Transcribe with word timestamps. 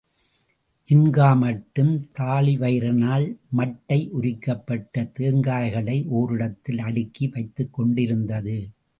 ஜின்காமட்டும் 0.87 1.91
தாழிவயிறனால் 2.19 3.27
மட்டை 3.57 4.09
உரிக்கப்பட்ட 4.09 5.03
தேங்காய்களை 5.19 6.07
ஓரிடத்தில் 6.07 6.79
அடுக்கி 6.79 7.27
வைத்துக்கொண்டிருந்தது. 7.27 8.57